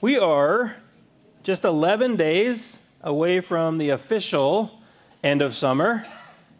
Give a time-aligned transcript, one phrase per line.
[0.00, 0.76] We are
[1.42, 4.70] just 11 days away from the official
[5.24, 6.06] end of summer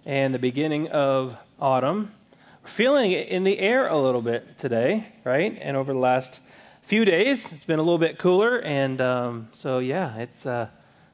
[0.04, 2.10] and the beginning of autumn.
[2.64, 5.56] We're feeling it in the air a little bit today, right?
[5.60, 6.40] And over the last
[6.82, 10.66] few days, it's been a little bit cooler, and um, so yeah, it uh,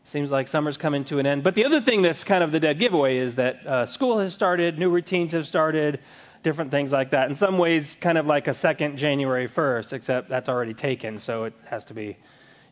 [0.05, 1.43] seems like summer's coming to an end.
[1.43, 4.33] But the other thing that's kind of the dead giveaway is that uh, school has
[4.33, 6.01] started, new routines have started,
[6.45, 7.29] different things like that.
[7.29, 11.45] In some ways, kind of like a second January 1st, except that's already taken, so
[11.45, 12.17] it has to be,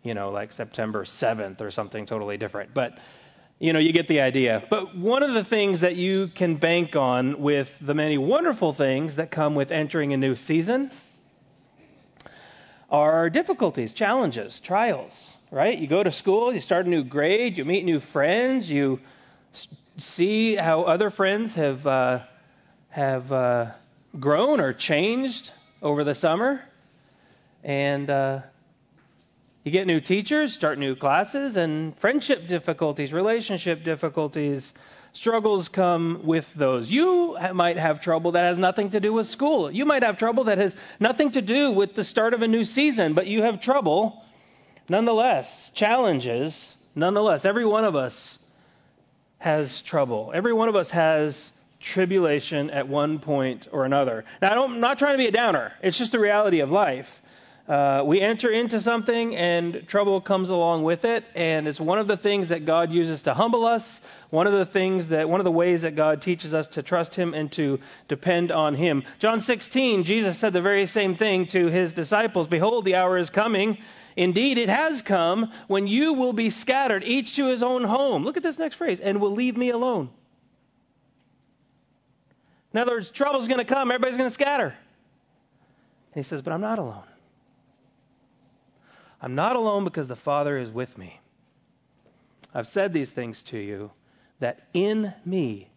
[0.05, 2.75] you know, like September 7th or something totally different.
[2.75, 2.99] But,
[3.59, 4.63] you know, you get the idea.
[4.69, 9.17] But one of the things that you can bank on with the many wonderful things
[9.17, 10.91] that come with entering a new season
[12.91, 15.79] are difficulties, challenges, trials, right?
[15.79, 19.01] You go to school, you start a new grade, you meet new friends, you
[19.97, 21.87] see how other friends have.
[21.87, 22.21] Uh,
[22.93, 23.71] have uh,
[24.21, 26.61] grown or changed over the summer.
[27.65, 28.41] And uh,
[29.65, 34.75] you get new teachers, start new classes, and friendship difficulties, relationship difficulties,
[35.15, 36.91] struggles come with those.
[36.91, 39.71] You might have trouble that has nothing to do with school.
[39.71, 42.65] You might have trouble that has nothing to do with the start of a new
[42.65, 44.23] season, but you have trouble
[44.91, 45.71] nonetheless.
[45.71, 47.47] Challenges nonetheless.
[47.47, 48.39] Every one of us
[49.39, 50.31] has trouble.
[50.35, 51.51] Every one of us has
[51.83, 54.25] tribulation at one point or another.
[54.41, 55.73] Now, I'm not trying to be a downer.
[55.83, 57.21] It's just the reality of life.
[57.69, 62.09] Uh, we enter into something and trouble comes along with it, and it's one of
[62.09, 64.01] the things that God uses to humble us.
[64.31, 67.15] One of the things that, one of the ways that God teaches us to trust
[67.15, 69.05] Him and to depend on Him.
[69.21, 73.31] John 16, Jesus said the very same thing to His disciples Behold, the hour is
[73.31, 73.79] coming.
[74.17, 78.25] Indeed, it has come when you will be scattered, each to his own home.
[78.25, 80.11] Look at this next phrase, and will leave me alone.
[82.73, 84.75] In other words, trouble's going to come, everybody's going to scatter.
[86.15, 87.05] And he says, But I'm not alone.
[89.21, 91.21] I'm not alone because the Father is with me.
[92.55, 93.91] I've said these things to you
[94.41, 95.69] that in me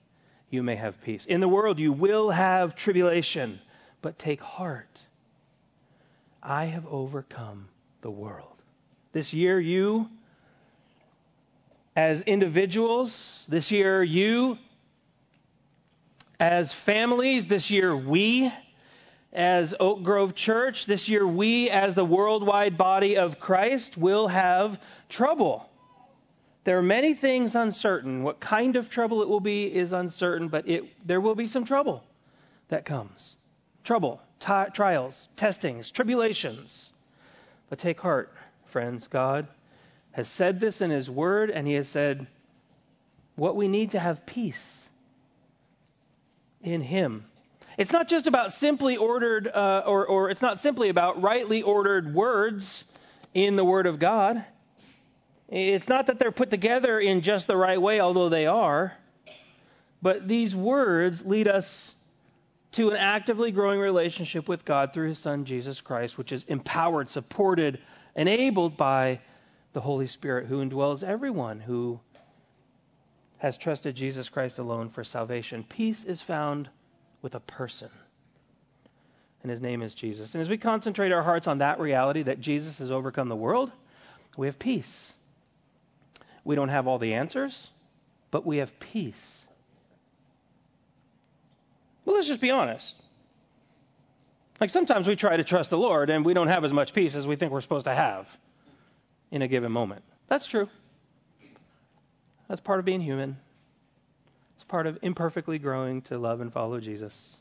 [0.50, 1.26] you may have peace.
[1.26, 3.60] In the world you will have tribulation,
[4.02, 5.02] but take heart.
[6.42, 7.68] I have overcome
[8.02, 8.56] the world.
[9.14, 10.10] This year, you,
[11.96, 14.58] as individuals, this year, you,
[16.40, 18.52] as families, this year we,
[19.32, 24.80] as Oak Grove Church, this year we, as the worldwide body of Christ, will have
[25.10, 25.70] trouble.
[26.64, 28.24] There are many things uncertain.
[28.24, 31.66] What kind of trouble it will be is uncertain, but it, there will be some
[31.66, 32.04] trouble
[32.70, 33.36] that comes.
[33.84, 36.90] Trouble, t- trials, testings, tribulations.
[37.70, 38.34] But take heart,
[38.68, 39.08] friends.
[39.08, 39.48] God
[40.12, 42.26] has said this in His Word, and He has said
[43.36, 44.85] what we need to have peace
[46.66, 47.26] in Him.
[47.78, 52.14] It's not just about simply ordered, uh, or, or it's not simply about rightly ordered
[52.14, 52.86] words
[53.34, 54.44] in the Word of God.
[55.48, 58.94] It's not that they're put together in just the right way, although they are.
[60.02, 61.94] But these words lead us
[62.74, 67.10] to an actively growing relationship with God through His Son, Jesus Christ, which is empowered,
[67.10, 67.80] supported,
[68.16, 69.20] enabled by
[69.74, 72.00] the Holy Spirit who indwells everyone who
[73.46, 75.64] has trusted Jesus Christ alone for salvation.
[75.64, 76.68] Peace is found
[77.22, 77.90] with a person,
[79.44, 80.34] and his name is Jesus.
[80.34, 83.72] And as we concentrate our hearts on that reality that Jesus has overcome the world,
[84.36, 85.14] we have peace.
[86.44, 87.70] We don't have all the answers,
[88.32, 89.46] but we have peace.
[92.04, 93.00] Well, let's just be honest.
[94.60, 97.14] Like sometimes we try to trust the Lord and we don't have as much peace
[97.14, 98.28] as we think we're supposed to have
[99.30, 100.02] in a given moment.
[100.30, 100.68] That's true.
[102.48, 103.38] That's part of being human.
[104.56, 107.36] It's part of imperfectly growing to love and follow Jesus.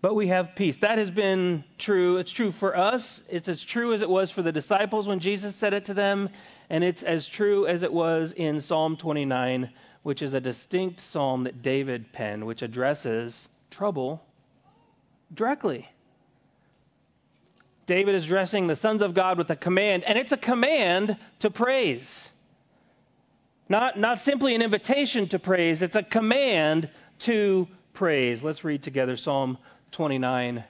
[0.00, 0.76] But we have peace.
[0.78, 2.18] That has been true.
[2.18, 3.20] It's true for us.
[3.28, 6.30] It's as true as it was for the disciples when Jesus said it to them.
[6.70, 9.70] And it's as true as it was in Psalm 29,
[10.04, 14.22] which is a distinct psalm that David penned, which addresses trouble
[15.34, 15.88] directly.
[17.86, 21.50] David is addressing the sons of God with a command, and it's a command to
[21.50, 22.30] praise.
[23.68, 26.88] Not, not simply an invitation to praise, it's a command
[27.20, 28.42] to praise.
[28.42, 29.58] Let's read together Psalm
[29.92, 30.64] 29.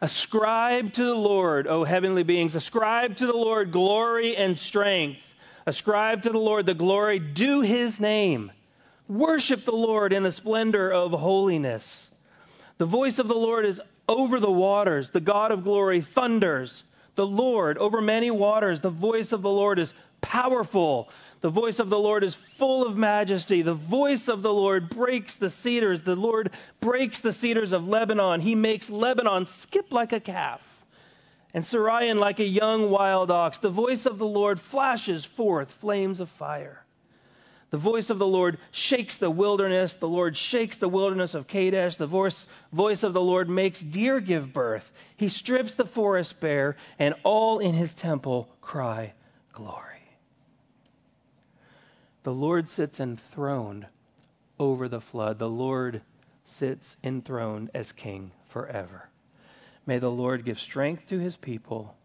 [0.00, 5.24] Ascribe to the Lord, O heavenly beings, ascribe to the Lord glory and strength.
[5.66, 8.52] Ascribe to the Lord the glory due his name.
[9.08, 12.10] Worship the Lord in the splendor of holiness.
[12.76, 15.10] The voice of the Lord is over the waters.
[15.10, 16.84] The God of glory thunders.
[17.16, 18.80] The Lord over many waters.
[18.80, 21.10] The voice of the Lord is powerful.
[21.40, 23.62] The voice of the Lord is full of majesty.
[23.62, 26.00] The voice of the Lord breaks the cedars.
[26.00, 26.50] The Lord
[26.80, 28.40] breaks the cedars of Lebanon.
[28.40, 30.60] He makes Lebanon skip like a calf
[31.54, 33.58] and Sirion like a young wild ox.
[33.58, 36.84] The voice of the Lord flashes forth flames of fire.
[37.70, 39.94] The voice of the Lord shakes the wilderness.
[39.94, 41.96] The Lord shakes the wilderness of Kadesh.
[41.96, 44.90] The voice, voice of the Lord makes deer give birth.
[45.16, 49.12] He strips the forest bare, and all in his temple cry,
[49.52, 49.97] Glory.
[52.28, 53.86] The Lord sits enthroned
[54.58, 55.38] over the flood.
[55.38, 56.02] The Lord
[56.44, 59.08] sits enthroned as king forever.
[59.86, 61.96] May the Lord give strength to his people.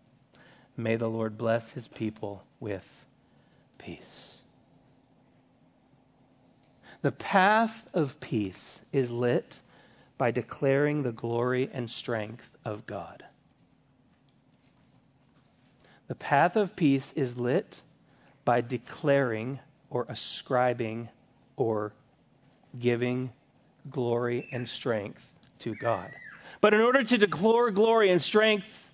[0.78, 2.88] May the Lord bless his people with
[3.78, 4.38] peace.
[7.02, 9.60] The path of peace is lit
[10.18, 13.26] by declaring the glory and strength of God.
[16.08, 17.82] The path of peace is lit
[18.46, 19.60] by declaring
[19.94, 21.08] or ascribing
[21.56, 21.94] or
[22.78, 23.32] giving
[23.90, 26.12] glory and strength to God.
[26.60, 28.92] But in order to declare glory and strength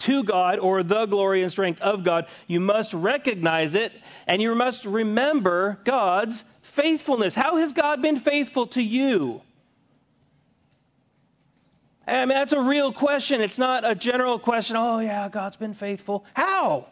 [0.00, 3.92] to God or the glory and strength of God, you must recognize it
[4.26, 7.34] and you must remember God's faithfulness.
[7.34, 9.40] How has God been faithful to you?
[12.06, 13.40] I mean, that's a real question.
[13.40, 14.76] It's not a general question.
[14.76, 16.26] Oh, yeah, God's been faithful.
[16.34, 16.88] How?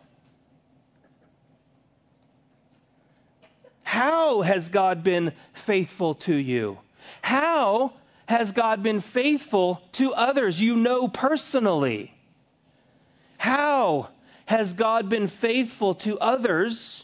[3.91, 6.79] How has God been faithful to you?
[7.23, 7.93] How
[8.27, 12.15] has God been faithful to others you know personally?
[13.37, 14.11] How
[14.47, 17.03] has God been faithful to others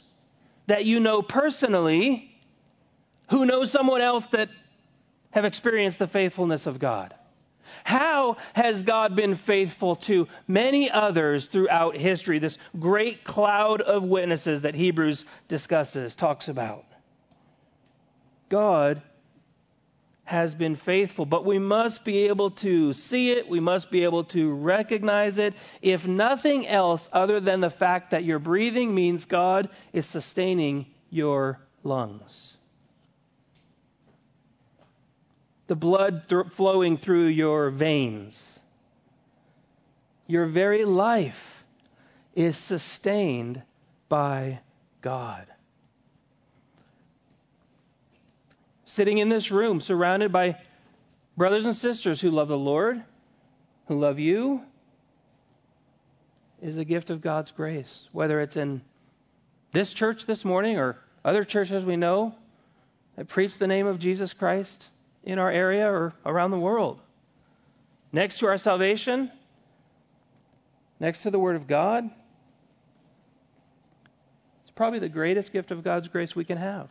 [0.69, 2.31] that you know personally
[3.31, 4.49] who know someone else that
[5.33, 7.13] have experienced the faithfulness of God?
[7.85, 12.39] How has God been faithful to many others throughout history?
[12.39, 16.85] This great cloud of witnesses that Hebrews discusses, talks about.
[18.49, 19.03] God
[20.27, 24.25] has been faithful, but we must be able to see it, we must be able
[24.25, 25.55] to recognize it.
[25.81, 31.61] If nothing else other than the fact that you're breathing means God is sustaining your
[31.85, 32.56] lungs.
[35.67, 38.59] The blood th- flowing through your veins.
[40.27, 41.65] Your very life
[42.35, 43.63] is sustained
[44.09, 44.61] by
[45.03, 45.47] God.
[48.97, 50.57] sitting in this room surrounded by
[51.37, 53.03] brothers and sisters who love the Lord,
[53.89, 54.63] who love you,
[56.63, 58.09] is a gift of God's grace.
[58.13, 58.81] Whether it's in
[59.73, 62.35] this church this morning or other churches we know
[63.17, 64.89] that preach the name of Jesus Christ
[65.27, 67.01] in our area or around the world.
[68.13, 69.31] Next to our salvation,
[71.01, 72.09] next to the Word of God,
[74.63, 76.89] it's probably the greatest gift of God's grace we can have.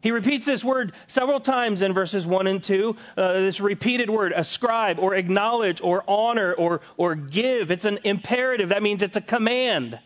[0.00, 2.94] He repeats this word several times in verses 1 and 2.
[3.16, 7.70] Uh, this repeated word, ascribe or acknowledge or honor or, or give.
[7.70, 8.68] It's an imperative.
[8.68, 9.98] That means it's a command.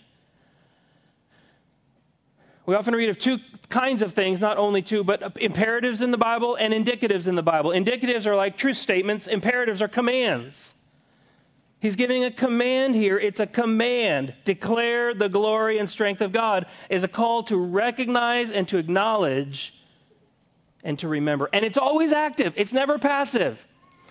[2.69, 3.39] We often read of two
[3.71, 7.43] kinds of things, not only two, but imperatives in the Bible and indicatives in the
[7.43, 7.71] Bible.
[7.71, 10.75] Indicatives are like truth statements, imperatives are commands.
[11.81, 13.19] He's giving a command here.
[13.19, 14.35] It's a command.
[14.45, 19.73] Declare the glory and strength of God is a call to recognize and to acknowledge
[20.85, 21.49] and to remember.
[21.51, 23.59] And it's always active, it's never passive.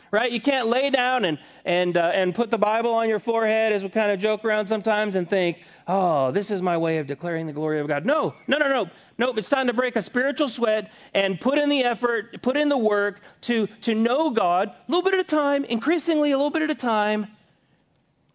[0.10, 0.32] Right?
[0.32, 3.84] You can't lay down and and uh, and put the Bible on your forehead as
[3.84, 7.46] we kind of joke around sometimes and think, "Oh, this is my way of declaring
[7.46, 8.90] the glory of God." No, no, no, no.
[9.18, 9.34] no.
[9.34, 12.78] it's time to break a spiritual sweat and put in the effort, put in the
[12.78, 16.62] work to to know God a little bit at a time, increasingly a little bit
[16.62, 17.28] at a time,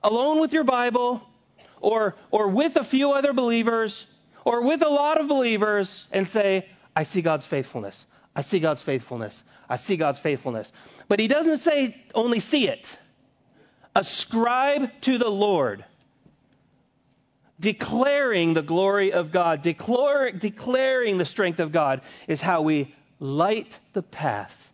[0.02, 1.22] alone with your Bible
[1.80, 4.06] or or with a few other believers
[4.44, 8.06] or with a lot of believers and say, "I see God's faithfulness.
[8.34, 9.42] I see God's faithfulness.
[9.68, 10.72] I see God's faithfulness.
[11.08, 12.96] But he doesn't say only see it.
[13.94, 15.84] Ascribe to the Lord.
[17.60, 20.38] Declaring the glory of God, declaring
[21.18, 24.70] the strength of God is how we light the path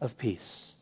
[0.00, 0.72] of peace.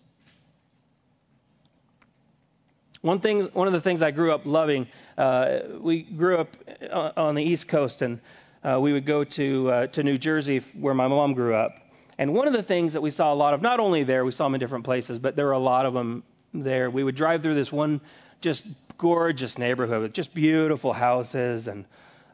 [3.02, 6.56] One thing, one of the things I grew up loving, uh, we grew up
[6.90, 8.18] uh, on the East Coast, and
[8.64, 11.78] uh, we would go to uh, to New Jersey where my mom grew up.
[12.18, 14.30] And one of the things that we saw a lot of, not only there, we
[14.30, 16.88] saw them in different places, but there were a lot of them there.
[16.88, 18.00] We would drive through this one
[18.40, 18.64] just
[18.99, 21.85] gorgeous neighborhood with just beautiful houses and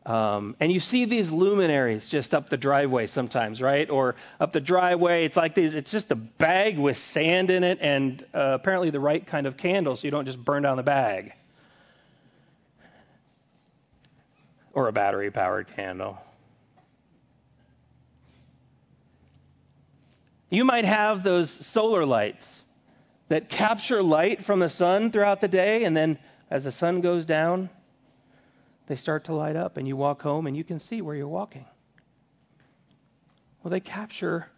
[0.06, 3.88] um, and you see these luminaries just up the driveway sometimes, right?
[3.88, 5.74] Or up the driveway, it's like these.
[5.74, 9.58] It's just a bag with sand in it, and uh, apparently the right kind of
[9.58, 11.34] candle, so you don't just burn down the bag.
[14.80, 16.18] Or a battery powered candle.
[20.48, 22.64] You might have those solar lights
[23.28, 26.18] that capture light from the sun throughout the day, and then
[26.50, 27.68] as the sun goes down,
[28.86, 31.28] they start to light up, and you walk home and you can see where you're
[31.28, 31.66] walking.
[33.62, 34.48] Well, they capture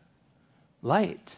[0.82, 1.36] light.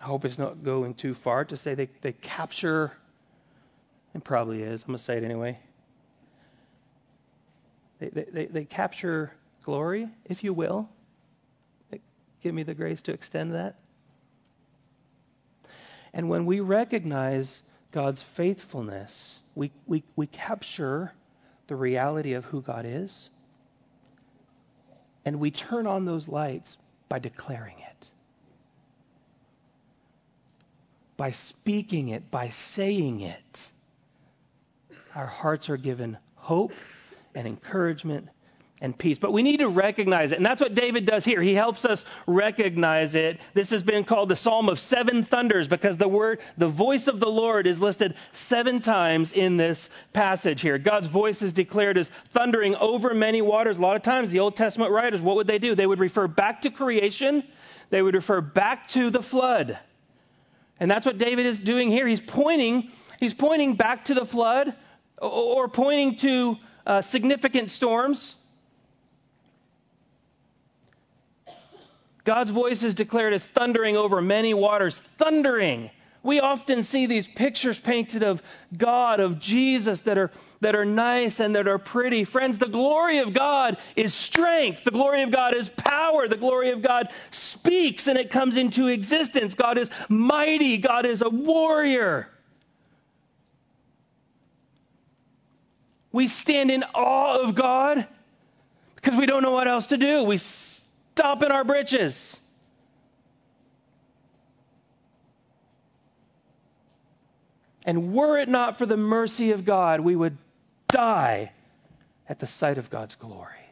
[0.00, 2.92] I hope it's not going too far to say they, they capture,
[4.14, 4.82] it probably is.
[4.82, 5.58] I'm going to say it anyway.
[8.10, 9.32] They, they, they, capture
[9.62, 10.88] glory, if you will.
[12.42, 13.76] Give me the grace to extend that.
[16.12, 21.12] And when we recognize God's faithfulness, we, we, we capture
[21.68, 23.30] the reality of who God is,
[25.24, 26.76] and we turn on those lights
[27.08, 28.10] by declaring it,
[31.16, 33.70] by speaking it, by saying it.
[35.14, 36.72] Our hearts are given hope
[37.34, 38.28] and encouragement
[38.82, 39.16] and peace.
[39.16, 40.36] But we need to recognize it.
[40.36, 41.40] And that's what David does here.
[41.40, 43.38] He helps us recognize it.
[43.54, 47.20] This has been called the Psalm of Seven Thunders because the word, the voice of
[47.20, 50.78] the Lord is listed seven times in this passage here.
[50.78, 53.78] God's voice is declared as thundering over many waters.
[53.78, 55.76] A lot of times the Old Testament writers, what would they do?
[55.76, 57.44] They would refer back to creation.
[57.90, 59.78] They would refer back to the flood.
[60.80, 62.04] And that's what David is doing here.
[62.08, 64.74] He's pointing, he's pointing back to the flood
[65.18, 68.36] or pointing to uh, significant storms
[72.24, 74.98] God's voice is declared as thundering over many waters.
[74.98, 75.90] Thundering.
[76.22, 78.40] We often see these pictures painted of
[78.76, 82.22] God, of Jesus, that are, that are nice and that are pretty.
[82.22, 84.84] Friends, the glory of God is strength.
[84.84, 86.28] The glory of God is power.
[86.28, 89.56] The glory of God speaks and it comes into existence.
[89.56, 90.78] God is mighty.
[90.78, 92.28] God is a warrior.
[96.12, 98.06] We stand in awe of God
[98.96, 100.22] because we don't know what else to do.
[100.24, 102.38] We stop in our britches.
[107.84, 110.36] And were it not for the mercy of God, we would
[110.88, 111.52] die
[112.28, 113.66] at the sight of God's glory,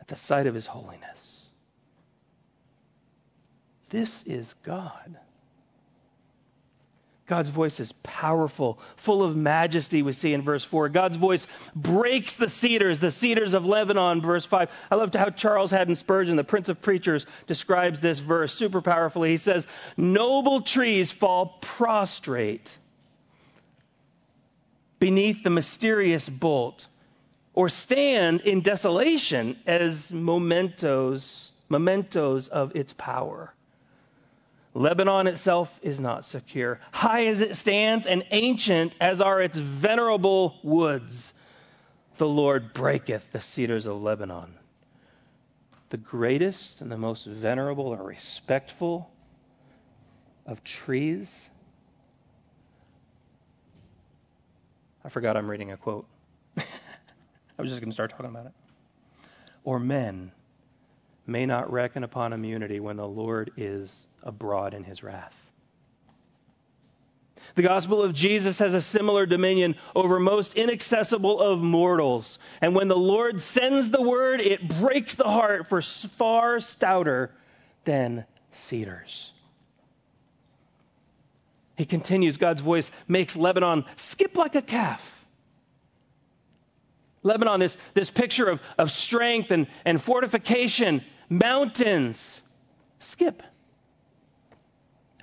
[0.00, 1.46] at the sight of His holiness.
[3.88, 5.16] This is God.
[7.26, 10.88] God's voice is powerful, full of majesty, we see in verse 4.
[10.88, 14.70] God's voice breaks the cedars, the cedars of Lebanon, verse 5.
[14.90, 19.30] I loved how Charles Haddon Spurgeon, the Prince of Preachers, describes this verse super powerfully.
[19.30, 22.76] He says, Noble trees fall prostrate
[24.98, 26.86] beneath the mysterious bolt,
[27.54, 33.52] or stand in desolation as mementos, mementos of its power.
[34.74, 36.80] Lebanon itself is not secure.
[36.92, 41.34] High as it stands and ancient as are its venerable woods,
[42.16, 44.54] the Lord breaketh the cedars of Lebanon.
[45.90, 49.10] The greatest and the most venerable or respectful
[50.46, 51.50] of trees.
[55.04, 56.06] I forgot I'm reading a quote.
[56.56, 56.62] I
[57.58, 58.52] was just going to start talking about it.
[59.64, 60.32] Or men
[61.26, 65.38] may not reckon upon immunity when the Lord is abroad in his wrath.
[67.54, 72.38] The gospel of Jesus has a similar dominion over most inaccessible of mortals.
[72.60, 77.30] And when the Lord sends the word, it breaks the heart for far stouter
[77.84, 79.32] than cedars.
[81.76, 85.26] He continues, God's voice makes Lebanon skip like a calf.
[87.22, 92.40] Lebanon, this, this picture of, of strength and, and fortification, mountains,
[92.98, 93.42] skip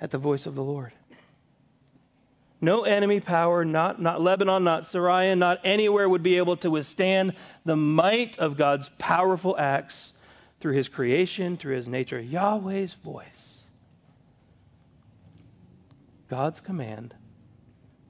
[0.00, 0.92] at the voice of the Lord.
[2.60, 7.34] No enemy power, not, not Lebanon, not Syria, not anywhere would be able to withstand
[7.64, 10.12] the might of God's powerful acts
[10.60, 12.20] through his creation, through his nature.
[12.20, 13.62] Yahweh's voice.
[16.28, 17.14] God's command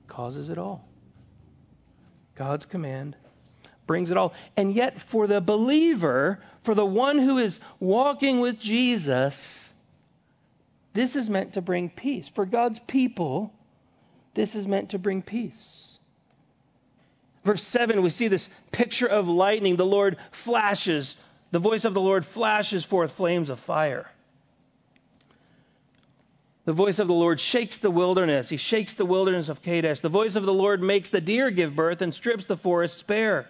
[0.09, 0.85] causes it all.
[2.35, 3.17] God's command
[3.87, 4.35] brings it all.
[4.57, 9.70] And yet, for the believer, for the one who is walking with Jesus,
[10.93, 12.29] this is meant to bring peace.
[12.29, 13.53] For God's people,
[14.35, 15.99] this is meant to bring peace.
[17.45, 19.77] Verse 7, we see this picture of lightning.
[19.77, 21.17] The Lord flashes,
[21.53, 24.11] the voice of the Lord flashes forth flames of fire.
[26.67, 28.49] The voice of the Lord shakes the wilderness.
[28.49, 30.01] He shakes the wilderness of Kadesh.
[30.01, 33.49] The voice of the Lord makes the deer give birth and strips the forests bare.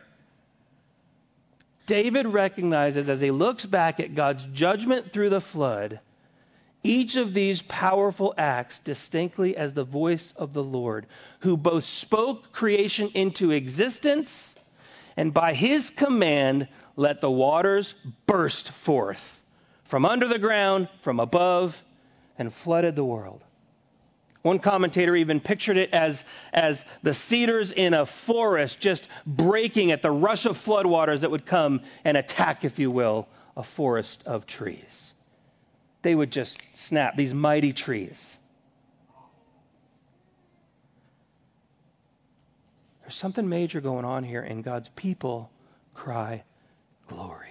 [1.87, 5.99] David recognizes as he looks back at God's judgment through the flood
[6.83, 11.07] each of these powerful acts distinctly as the voice of the Lord,
[11.41, 14.55] who both spoke creation into existence
[15.17, 17.95] and by his command let the waters
[18.27, 19.43] burst forth
[19.85, 21.83] from under the ground, from above,
[22.39, 23.43] and flooded the world.
[24.43, 30.01] One commentator even pictured it as, as the cedars in a forest just breaking at
[30.01, 34.47] the rush of floodwaters that would come and attack, if you will, a forest of
[34.47, 35.13] trees.
[36.03, 38.39] They would just snap, these mighty trees.
[43.03, 45.51] There's something major going on here, and God's people
[45.95, 46.45] cry,
[47.09, 47.49] Glory.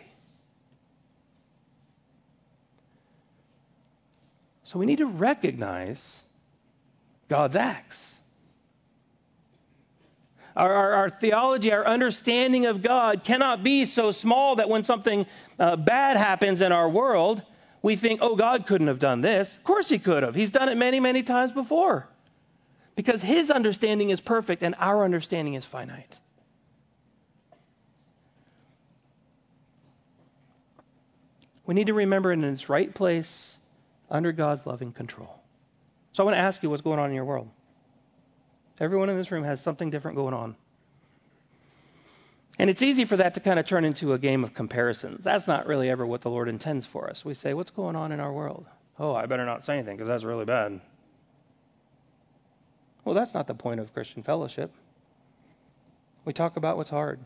[4.64, 6.24] So we need to recognize
[7.28, 8.16] God's acts.
[10.56, 15.26] Our, our, our, theology, our understanding of God cannot be so small that when something
[15.58, 17.42] uh, bad happens in our world,
[17.82, 19.56] we think, oh, God couldn't have done this.
[19.56, 20.36] Of course He could have.
[20.36, 22.08] He's done it many, many times before.
[22.96, 26.20] Because His understanding is perfect and our understanding is finite.
[31.66, 33.56] We need to remember it in its right place
[34.10, 35.40] under God's loving control.
[36.14, 37.48] So I want to ask you what's going on in your world.
[38.80, 40.56] Everyone in this room has something different going on.
[42.58, 45.24] And it's easy for that to kind of turn into a game of comparisons.
[45.24, 47.24] That's not really ever what the Lord intends for us.
[47.24, 48.66] We say, What's going on in our world?
[49.00, 50.82] Oh, I better not say anything because that's really bad.
[53.06, 54.72] Well, that's not the point of Christian fellowship.
[56.26, 57.20] We talk about what's hard.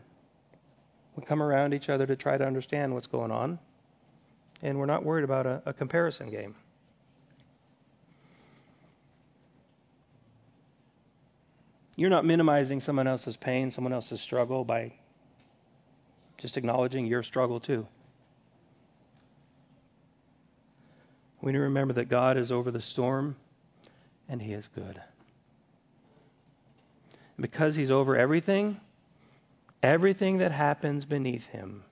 [1.16, 3.58] We come around each other to try to understand what's going on.
[4.62, 6.54] And we're not worried about a, a comparison game.
[11.96, 14.92] You're not minimizing someone else's pain, someone else's struggle by
[16.38, 17.86] just acknowledging your struggle too.
[21.40, 23.36] We need to remember that God is over the storm
[24.28, 25.00] and He is good.
[27.36, 28.80] And because He's over everything,
[29.82, 31.82] everything that happens beneath Him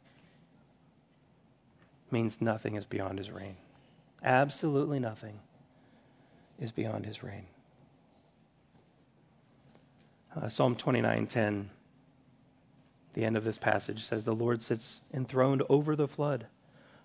[2.11, 3.57] means nothing is beyond His reign.
[4.23, 5.39] Absolutely nothing
[6.61, 7.47] is beyond His reign.
[10.35, 11.67] Uh, Psalm 29:10,
[13.13, 16.47] the end of this passage says, "The Lord sits enthroned over the flood.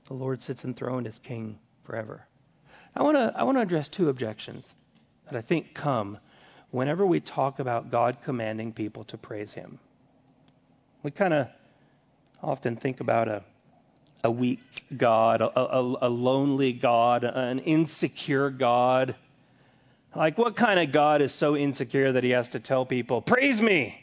[0.08, 2.26] The Lord sits enthroned as King forever."
[2.96, 4.68] I want to I want to address two objections
[5.26, 6.18] that I think come
[6.72, 9.80] whenever we talk about God commanding people to praise Him.
[11.04, 11.48] We kind of
[12.42, 13.44] often think about a
[14.24, 19.16] a weak God, a, a, a lonely God, an insecure God
[20.18, 23.62] like, what kind of God is so insecure that he has to tell people, Praise
[23.62, 24.00] me,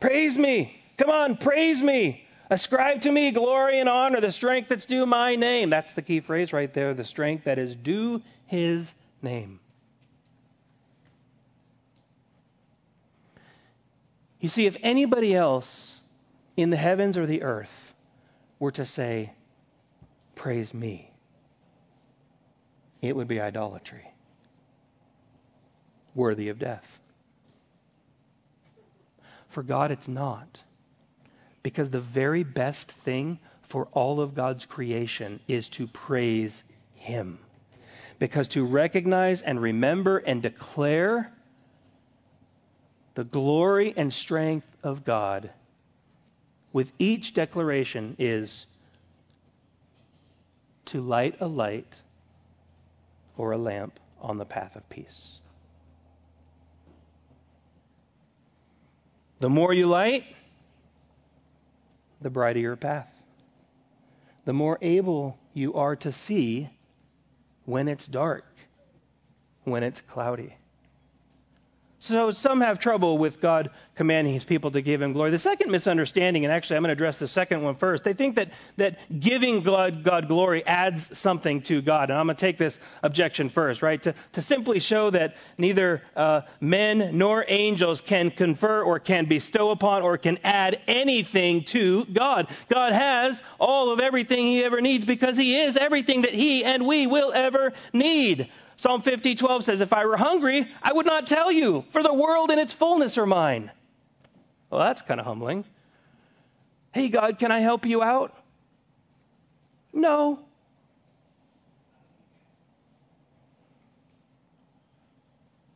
[0.00, 4.84] praise me, come on, praise me, ascribe to me glory and honor, the strength that's
[4.84, 5.70] due my name?
[5.70, 9.60] That's the key phrase right there, the strength that is due his name.
[14.40, 15.96] You see, if anybody else
[16.56, 17.94] in the heavens or the earth
[18.58, 19.32] were to say,
[20.34, 21.10] Praise me,
[23.02, 24.06] it would be idolatry
[26.14, 26.98] worthy of death.
[29.48, 30.62] For God, it's not.
[31.62, 36.62] Because the very best thing for all of God's creation is to praise
[36.94, 37.38] Him.
[38.18, 41.32] Because to recognize and remember and declare
[43.14, 45.50] the glory and strength of God
[46.72, 48.66] with each declaration is
[50.86, 52.00] to light a light
[53.36, 55.40] or a lamp on the path of peace.
[59.40, 60.24] The more you light,
[62.20, 63.08] the brighter your path.
[64.44, 66.70] The more able you are to see
[67.64, 68.44] when it's dark,
[69.64, 70.54] when it's cloudy.
[72.02, 75.32] So some have trouble with God commanding his people to give him glory.
[75.32, 78.36] The second misunderstanding, and actually I'm going to address the second one first, they think
[78.36, 82.08] that, that giving God, God glory adds something to God.
[82.08, 84.02] And I'm going to take this objection first, right?
[84.04, 89.70] To, to simply show that neither uh, men nor angels can confer or can bestow
[89.70, 92.48] upon or can add anything to God.
[92.70, 96.86] God has all of everything he ever needs because he is everything that he and
[96.86, 98.48] we will ever need.
[98.80, 102.14] Psalm 50, 12 says, If I were hungry, I would not tell you, for the
[102.14, 103.70] world and its fullness are mine.
[104.70, 105.66] Well, that's kind of humbling.
[106.90, 108.34] Hey, God, can I help you out?
[109.92, 110.38] No.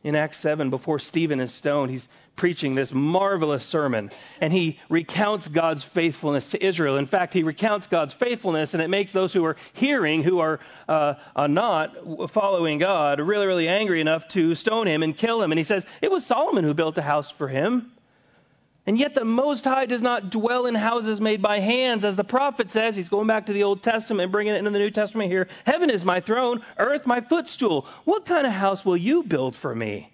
[0.05, 1.89] In Acts 7 before Stephen is stoned.
[1.89, 6.97] He's preaching this marvelous sermon, and he recounts God's faithfulness to Israel.
[6.97, 10.59] In fact, he recounts God's faithfulness, and it makes those who are hearing, who are,
[10.87, 15.51] uh, are not following God, really, really angry enough to stone him and kill him.
[15.51, 17.91] And he says, It was Solomon who built a house for him.
[18.87, 22.23] And yet the Most High does not dwell in houses made by hands, as the
[22.23, 22.95] prophet says.
[22.95, 25.47] He's going back to the Old Testament and bringing it into the New Testament here.
[25.65, 27.87] Heaven is my throne, earth my footstool.
[28.03, 30.11] What kind of house will you build for me?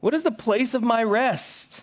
[0.00, 1.82] What is the place of my rest?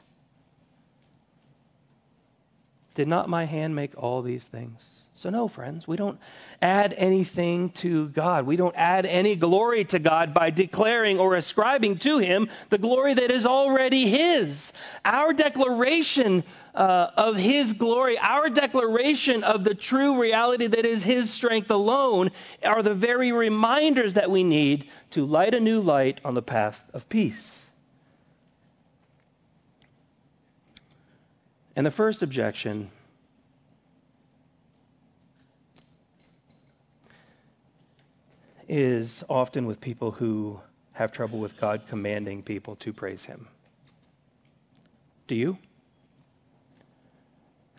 [2.93, 4.83] Did not my hand make all these things?
[5.19, 6.17] So, no, friends, we don't
[6.61, 8.45] add anything to God.
[8.45, 13.15] We don't add any glory to God by declaring or ascribing to Him the glory
[13.15, 14.71] that is already His.
[15.03, 21.29] Our declaration uh, of His glory, our declaration of the true reality that is His
[21.29, 22.31] strength alone,
[22.63, 26.81] are the very reminders that we need to light a new light on the path
[26.93, 27.65] of peace.
[31.75, 32.89] And the first objection
[38.69, 40.59] is often with people who
[40.93, 43.47] have trouble with God commanding people to praise Him.
[45.27, 45.57] Do you?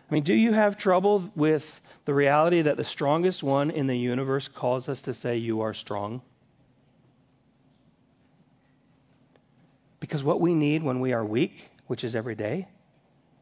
[0.09, 3.95] I mean, do you have trouble with the reality that the strongest one in the
[3.95, 6.21] universe calls us to say, You are strong?
[10.01, 12.67] Because what we need when we are weak, which is every day,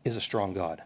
[0.03, 0.83] is a strong God.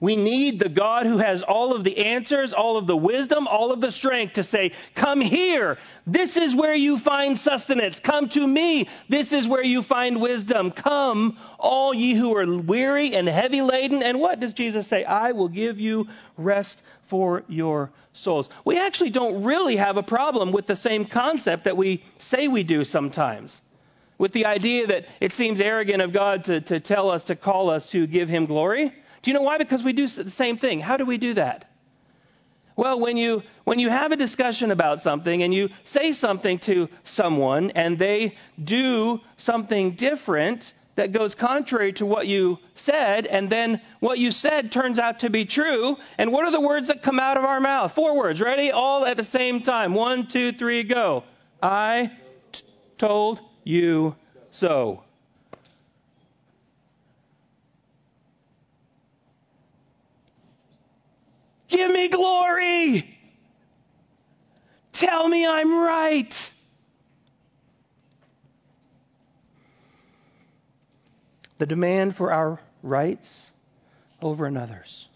[0.00, 3.72] We need the God who has all of the answers, all of the wisdom, all
[3.72, 5.78] of the strength to say, Come here.
[6.06, 8.00] This is where you find sustenance.
[8.00, 8.88] Come to me.
[9.08, 10.70] This is where you find wisdom.
[10.70, 14.02] Come, all ye who are weary and heavy laden.
[14.02, 15.04] And what does Jesus say?
[15.04, 18.48] I will give you rest for your souls.
[18.64, 22.62] We actually don't really have a problem with the same concept that we say we
[22.62, 23.60] do sometimes.
[24.18, 27.70] With the idea that it seems arrogant of God to, to tell us, to call
[27.70, 28.92] us to give him glory.
[29.26, 29.58] Do you know why?
[29.58, 30.78] Because we do the same thing.
[30.78, 31.68] How do we do that?
[32.76, 36.88] Well, when you when you have a discussion about something and you say something to
[37.02, 43.80] someone and they do something different that goes contrary to what you said, and then
[43.98, 47.18] what you said turns out to be true, and what are the words that come
[47.18, 47.90] out of our mouth?
[47.90, 48.40] Four words.
[48.40, 48.70] Ready?
[48.70, 49.92] All at the same time.
[49.92, 51.24] One, two, three, go.
[51.60, 52.12] I
[52.52, 52.62] t-
[52.96, 54.14] told you
[54.52, 55.02] so.
[61.76, 63.18] Give me glory.
[64.92, 66.52] Tell me I'm right.
[71.58, 73.50] The demand for our rights
[74.22, 75.06] over another's.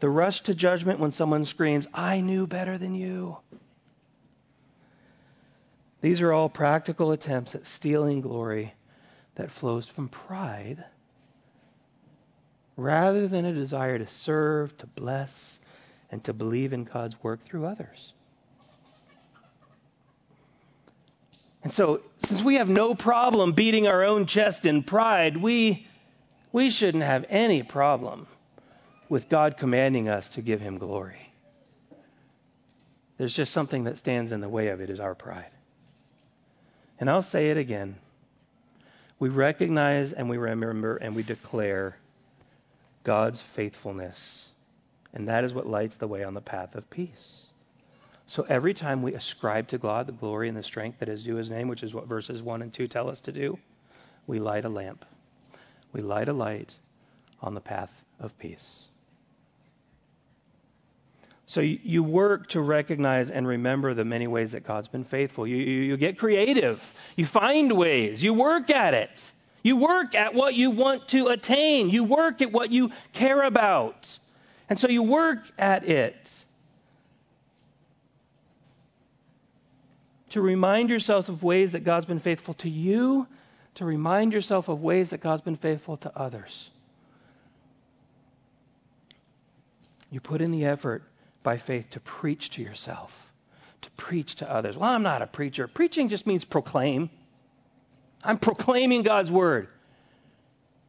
[0.00, 3.36] The rush to judgment when someone screams, I knew better than you.
[6.00, 8.72] These are all practical attempts at stealing glory
[9.34, 10.82] that flows from pride
[12.76, 15.60] rather than a desire to serve, to bless,
[16.10, 18.12] and to believe in God's work through others.
[21.62, 25.86] And so, since we have no problem beating our own chest in pride, we,
[26.50, 28.26] we shouldn't have any problem
[29.08, 31.32] with God commanding us to give Him glory.
[33.16, 35.50] There's just something that stands in the way of it is our pride.
[36.98, 37.96] And I'll say it again.
[39.20, 41.96] We recognize and we remember and we declare
[43.04, 44.48] God's faithfulness.
[45.14, 47.42] And that is what lights the way on the path of peace.
[48.26, 51.36] So every time we ascribe to God the glory and the strength that is due
[51.36, 53.58] his name, which is what verses 1 and 2 tell us to do,
[54.26, 55.04] we light a lamp.
[55.92, 56.74] We light a light
[57.40, 58.86] on the path of peace.
[61.44, 65.46] So you work to recognize and remember the many ways that God's been faithful.
[65.46, 66.94] You, you, you get creative.
[67.14, 68.24] You find ways.
[68.24, 69.30] You work at it.
[69.62, 71.90] You work at what you want to attain.
[71.90, 74.18] You work at what you care about.
[74.68, 76.44] And so you work at it.
[80.30, 83.26] To remind yourself of ways that God's been faithful to you,
[83.76, 86.70] to remind yourself of ways that God's been faithful to others.
[90.10, 91.02] You put in the effort
[91.42, 93.32] by faith to preach to yourself,
[93.82, 94.76] to preach to others.
[94.76, 95.68] Well, I'm not a preacher.
[95.68, 97.10] Preaching just means proclaim.
[98.22, 99.68] I'm proclaiming God's word.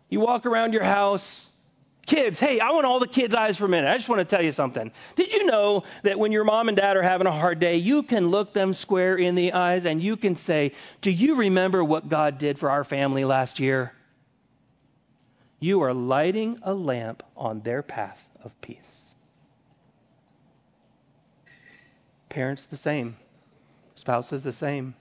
[0.10, 1.48] You walk around your house.
[2.06, 3.90] Kids, hey, I want all the kids' eyes for a minute.
[3.90, 4.92] I just want to tell you something.
[5.16, 8.04] Did you know that when your mom and dad are having a hard day, you
[8.04, 12.10] can look them square in the eyes and you can say, Do you remember what
[12.10, 13.94] God did for our family last year?
[15.60, 19.16] You are lighting a lamp on their path of peace.
[22.28, 23.16] Parents, the same.
[23.96, 24.94] Spouses, the same.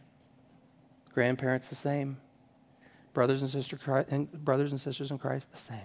[1.14, 2.16] Grandparents, the same.
[3.12, 3.78] Brothers and, sister,
[4.10, 5.78] and brothers and sisters in Christ, the same.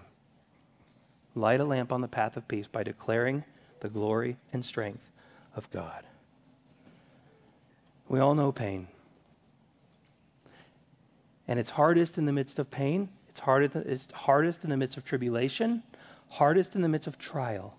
[1.36, 3.44] Light a lamp on the path of peace by declaring
[3.82, 5.04] the glory and strength
[5.56, 6.04] of God.
[8.08, 8.88] We all know pain.
[11.48, 14.98] And it's hardest in the midst of pain, it's hardest, it's hardest in the midst
[14.98, 15.84] of tribulation,
[16.30, 17.76] hardest in the midst of trial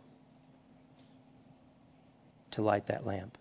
[2.53, 3.37] to light that lamp.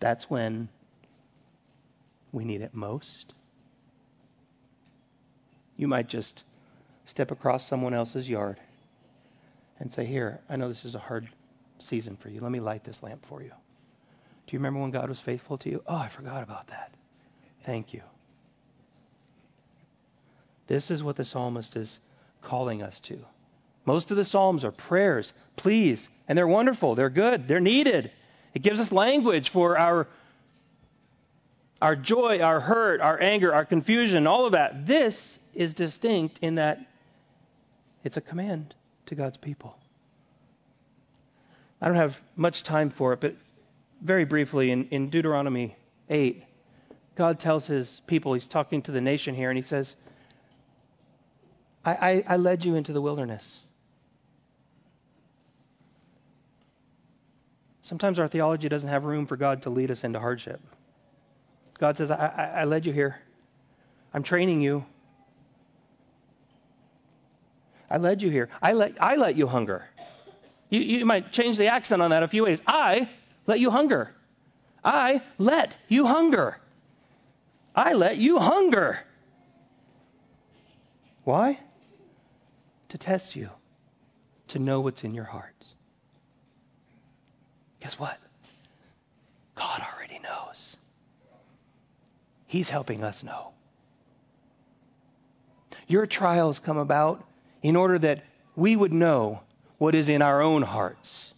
[0.00, 0.68] That's when
[2.34, 3.32] we need it most.
[5.76, 6.42] You might just
[7.04, 8.58] step across someone else's yard
[9.78, 11.28] and say, Here, I know this is a hard
[11.78, 12.40] season for you.
[12.40, 13.52] Let me light this lamp for you.
[14.46, 15.82] Do you remember when God was faithful to you?
[15.86, 16.92] Oh, I forgot about that.
[17.62, 18.02] Thank you.
[20.66, 21.98] This is what the psalmist is
[22.42, 23.24] calling us to.
[23.84, 26.94] Most of the psalms are prayers, pleas, and they're wonderful.
[26.94, 27.48] They're good.
[27.48, 28.10] They're needed.
[28.54, 30.08] It gives us language for our
[31.84, 34.86] our joy, our hurt, our anger, our confusion, all of that.
[34.86, 36.80] This is distinct in that
[38.02, 39.76] it's a command to God's people.
[41.82, 43.36] I don't have much time for it, but
[44.00, 45.76] very briefly in, in Deuteronomy
[46.08, 46.42] 8,
[47.16, 49.94] God tells his people, he's talking to the nation here, and he says,
[51.84, 53.58] I, I, I led you into the wilderness.
[57.82, 60.62] Sometimes our theology doesn't have room for God to lead us into hardship.
[61.78, 63.16] God says, I, I, I led you here.
[64.12, 64.84] I'm training you.
[67.90, 68.48] I led you here.
[68.62, 69.84] I let, I let you hunger.
[70.70, 72.60] You, you might change the accent on that a few ways.
[72.66, 73.08] I
[73.46, 74.10] let you hunger.
[74.84, 76.58] I let you hunger.
[77.74, 78.98] I let you hunger.
[81.24, 81.58] Why?
[82.90, 83.50] To test you,
[84.48, 85.66] to know what's in your hearts.
[87.80, 88.18] Guess what?
[89.54, 90.76] God already knows.
[92.54, 93.50] He's helping us know.
[95.88, 97.26] Your trials come about
[97.62, 98.22] in order that
[98.54, 99.40] we would know
[99.78, 101.32] what is in our own hearts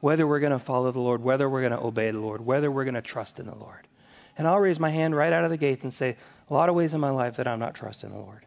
[0.00, 2.70] whether we're going to follow the Lord, whether we're going to obey the Lord, whether
[2.70, 3.86] we're going to trust in the Lord.
[4.38, 6.16] And I'll raise my hand right out of the gate and say,
[6.48, 8.46] a lot of ways in my life that I'm not trusting the Lord.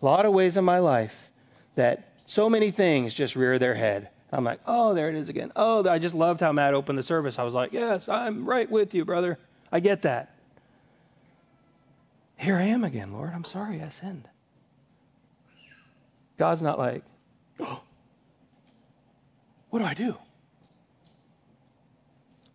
[0.00, 1.30] A lot of ways in my life
[1.76, 4.08] that so many things just rear their head.
[4.32, 5.52] I'm like, oh, there it is again.
[5.54, 7.38] Oh, I just loved how Matt opened the service.
[7.38, 9.38] I was like, yes, I'm right with you, brother.
[9.70, 10.31] I get that.
[12.42, 13.30] Here I am again, Lord.
[13.32, 14.28] I'm sorry I sinned.
[16.38, 17.04] God's not like,
[17.60, 17.80] oh,
[19.70, 20.16] what do I do?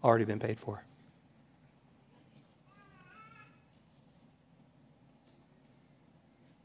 [0.04, 0.84] already been paid for.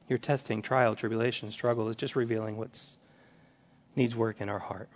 [0.08, 2.80] Your testing, trial, tribulation, struggle is just revealing what
[3.94, 4.88] needs work in our heart.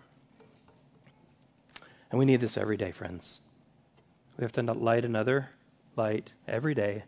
[2.10, 3.38] And we need this every day, friends.
[4.36, 5.48] We have to light another
[5.96, 7.04] light every day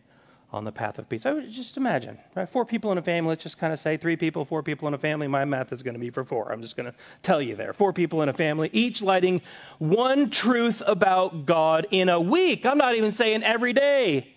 [0.51, 1.27] on the path of peace.
[1.27, 2.49] I would just imagine, right?
[2.49, 4.95] Four people in a family, let's just kind of say three people, four people in
[4.95, 5.29] a family.
[5.29, 6.51] My math is going to be for four.
[6.51, 7.75] I'm just going to tell you there.
[7.75, 9.43] Four people in a family, each lighting
[9.79, 12.65] one truth about God in a week.
[12.65, 14.35] I'm not even saying every day.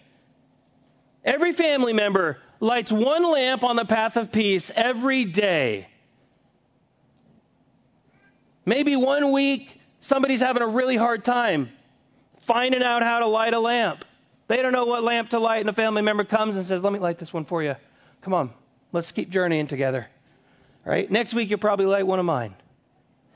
[1.23, 5.87] Every family member lights one lamp on the path of peace every day.
[8.65, 11.69] Maybe one week somebody's having a really hard time
[12.41, 14.03] finding out how to light a lamp.
[14.51, 16.91] They don't know what lamp to light, and a family member comes and says, Let
[16.91, 17.77] me light this one for you.
[18.21, 18.49] Come on,
[18.91, 20.07] let's keep journeying together.
[20.83, 21.09] Right?
[21.09, 22.53] Next week, you'll probably light one of mine.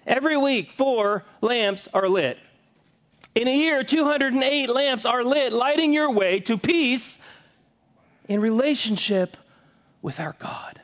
[0.06, 2.38] Every week, four lamps are lit.
[3.34, 7.18] In a year, 208 lamps are lit, lighting your way to peace
[8.28, 9.38] in relationship
[10.02, 10.82] with our God.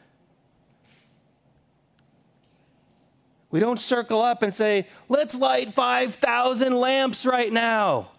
[3.49, 8.11] We don't circle up and say, let's light 5,000 lamps right now.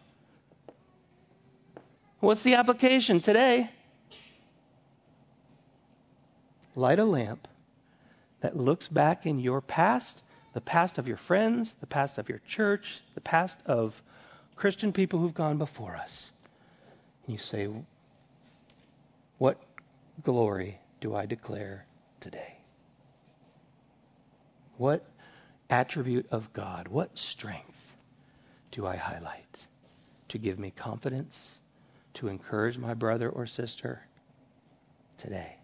[2.23, 3.69] What's the application today?
[6.77, 7.49] Light a lamp
[8.43, 12.41] that looks back in your past, the past of your friends, the past of your
[12.47, 14.01] church, the past of
[14.55, 16.31] Christian people who've gone before us.
[17.27, 17.69] And you say,
[19.39, 19.61] What
[20.23, 21.85] glory do I declare
[22.21, 22.57] today?
[24.77, 25.05] What
[25.69, 27.97] attribute of God, what strength
[28.71, 29.67] do I highlight
[30.29, 31.59] to give me confidence?
[32.15, 34.03] To encourage my brother or sister
[35.19, 35.57] today.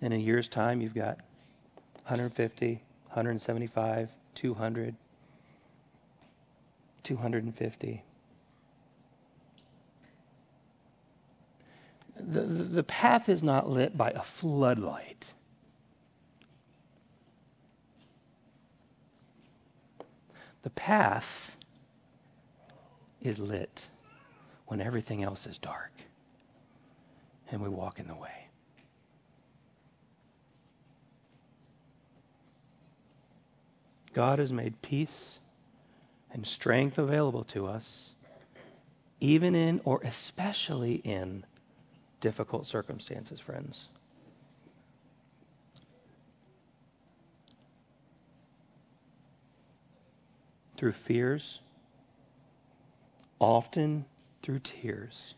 [0.00, 1.18] In a year's time, you've got
[2.04, 4.94] 150, 175, 200,
[7.02, 8.04] 250.
[12.20, 15.32] The, the path is not lit by a floodlight.
[20.62, 21.56] The path
[23.22, 23.88] is lit
[24.66, 25.92] when everything else is dark
[27.50, 28.48] and we walk in the way.
[34.14, 35.38] God has made peace
[36.32, 38.10] and strength available to us
[39.20, 41.44] even in or especially in
[42.20, 43.88] difficult circumstances, friends.
[50.76, 51.58] Through fears,
[53.40, 54.04] often
[54.42, 55.34] through tears,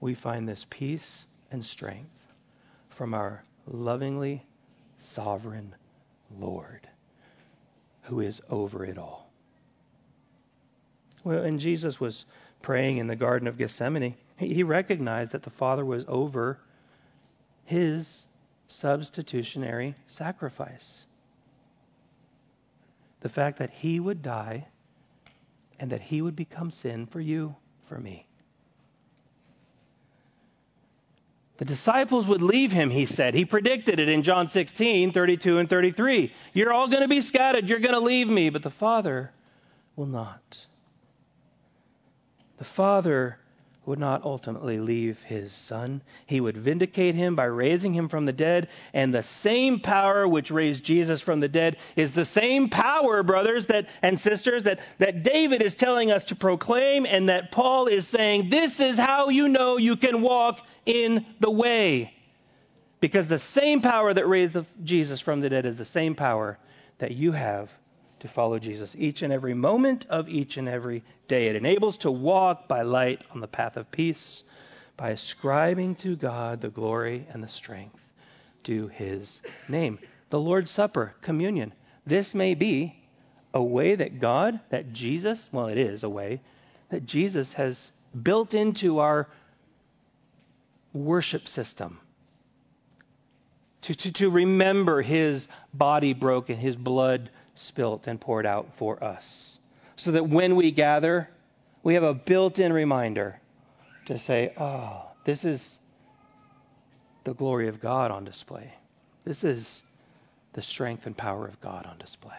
[0.00, 2.34] we find this peace and strength
[2.88, 4.44] from our lovingly
[4.98, 5.74] sovereign
[6.38, 6.88] Lord
[8.02, 9.30] who is over it all.
[11.22, 12.24] Well, and Jesus was
[12.62, 14.14] praying in the Garden of Gethsemane.
[14.36, 16.58] He recognized that the Father was over
[17.64, 18.26] his
[18.68, 21.04] substitutionary sacrifice.
[23.20, 24.66] The fact that he would die
[25.80, 28.26] and that he would become sin for you, for me.
[31.56, 33.34] The disciples would leave him, he said.
[33.34, 36.32] He predicted it in John 16, 32 and 33.
[36.52, 37.68] You're all going to be scattered.
[37.68, 39.32] You're going to leave me, but the Father
[39.96, 40.66] will not.
[42.58, 43.38] The Father
[43.86, 46.02] would not ultimately leave his son.
[46.26, 48.68] He would vindicate him by raising him from the dead.
[48.92, 53.66] And the same power which raised Jesus from the dead is the same power, brothers
[53.66, 58.06] that, and sisters, that, that David is telling us to proclaim and that Paul is
[58.06, 62.14] saying, this is how you know you can walk in the way.
[63.00, 66.58] Because the same power that raised Jesus from the dead is the same power
[66.98, 67.70] that you have
[68.20, 71.48] to follow Jesus each and every moment of each and every day.
[71.48, 74.42] It enables to walk by light on the path of peace
[74.96, 77.98] by ascribing to God the glory and the strength
[78.64, 79.98] to his name.
[80.28, 81.72] The Lord's Supper, communion.
[82.06, 82.94] This may be
[83.52, 86.40] a way that God, that Jesus, well, it is a way
[86.90, 89.28] that Jesus has built into our
[90.92, 91.98] worship system.
[93.82, 97.30] To, to, to remember his body broken, his blood
[97.60, 99.50] spilt and poured out for us.
[99.96, 101.28] So that when we gather,
[101.82, 103.40] we have a built in reminder
[104.06, 105.78] to say, oh, this is
[107.24, 108.72] the glory of God on display.
[109.24, 109.82] This is
[110.52, 112.32] the strength and power of God on display.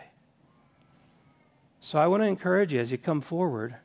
[1.79, 3.75] So I want to encourage you as you come forward,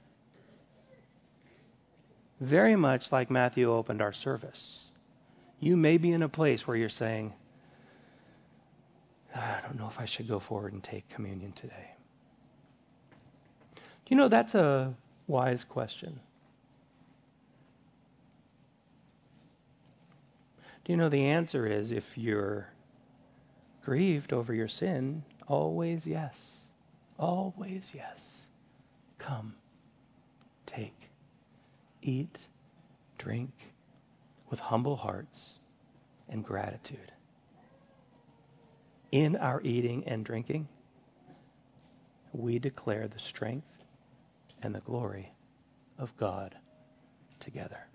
[2.41, 4.81] very much like Matthew opened our service.
[5.61, 7.33] You may be in a place where you're saying,
[9.37, 11.91] I don't know if I should go forward and take communion today.
[13.75, 14.95] Do you know that's a
[15.27, 16.19] wise question?
[20.85, 22.69] Do you know the answer is if you're
[23.83, 26.53] grieved over your sin, always yes.
[27.19, 28.47] Always yes.
[29.19, 29.55] Come,
[30.67, 31.11] take,
[32.03, 32.39] eat,
[33.19, 33.51] drink
[34.49, 35.55] with humble hearts
[36.29, 37.13] and gratitude
[39.17, 40.69] in our eating and drinking,
[42.35, 43.67] we declare the strength
[44.63, 45.33] and the glory
[45.99, 46.55] of God
[47.41, 47.87] together.